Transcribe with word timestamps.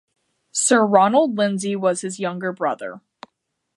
Sir 0.51 0.83
Ronald 0.83 1.37
Lindsay 1.37 1.75
was 1.75 2.01
his 2.01 2.19
younger 2.19 2.51
brother. 2.51 3.01